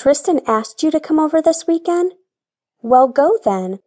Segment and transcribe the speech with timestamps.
[0.00, 2.14] Tristan asked you to come over this weekend?
[2.80, 3.80] Well, go then.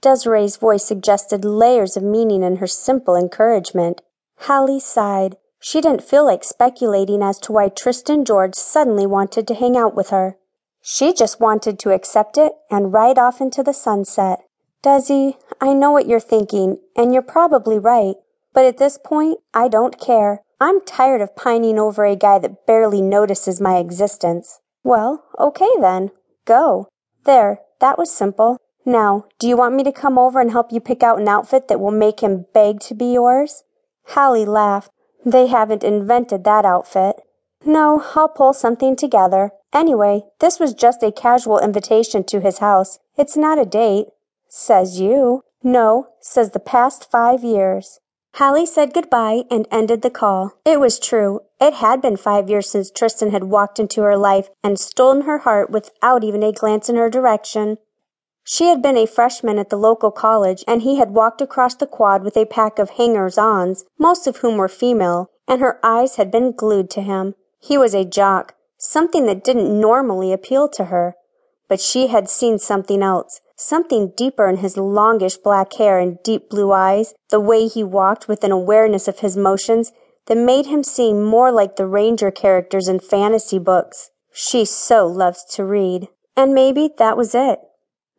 [0.00, 4.00] Desiree's voice suggested layers of meaning in her simple encouragement.
[4.42, 5.36] Hallie sighed.
[5.58, 9.96] She didn't feel like speculating as to why Tristan George suddenly wanted to hang out
[9.96, 10.36] with her.
[10.82, 14.44] She just wanted to accept it and ride off into the sunset.
[14.84, 18.14] Desi, I know what you're thinking, and you're probably right.
[18.54, 20.42] But at this point, I don't care.
[20.60, 24.60] I'm tired of pining over a guy that barely notices my existence.
[24.86, 26.12] Well, okay then.
[26.44, 26.86] Go.
[27.24, 28.56] There, that was simple.
[28.84, 31.66] Now, do you want me to come over and help you pick out an outfit
[31.66, 33.64] that will make him beg to be yours?
[34.10, 34.92] Hallie laughed.
[35.24, 37.16] They haven't invented that outfit.
[37.64, 39.50] No, I'll pull something together.
[39.72, 43.00] Anyway, this was just a casual invitation to his house.
[43.18, 44.06] It's not a date.
[44.48, 45.42] Says you.
[45.64, 47.98] No, says the past five years.
[48.36, 50.52] Hallie said goodbye and ended the call.
[50.62, 51.40] It was true.
[51.58, 55.38] It had been five years since Tristan had walked into her life and stolen her
[55.38, 57.78] heart without even a glance in her direction.
[58.44, 61.86] She had been a freshman at the local college, and he had walked across the
[61.86, 66.30] quad with a pack of hangers-ons, most of whom were female, and her eyes had
[66.30, 67.34] been glued to him.
[67.58, 71.16] He was a jock, something that didn't normally appeal to her.
[71.68, 76.48] But she had seen something else, something deeper in his longish black hair and deep
[76.50, 79.92] blue eyes, the way he walked with an awareness of his motions
[80.26, 84.10] that made him seem more like the ranger characters in fantasy books.
[84.32, 86.08] She so loves to read.
[86.36, 87.60] And maybe that was it.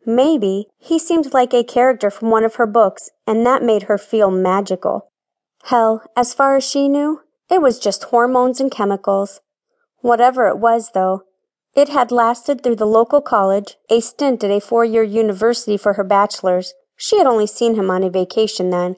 [0.04, 3.98] Maybe he seemed like a character from one of her books, and that made her
[3.98, 5.12] feel magical.
[5.64, 9.40] Hell, as far as she knew, it was just hormones and chemicals.
[10.00, 11.24] Whatever it was, though,
[11.78, 15.92] it had lasted through the local college, a stint at a four year university for
[15.92, 16.74] her bachelor's.
[16.96, 18.96] She had only seen him on a vacation then,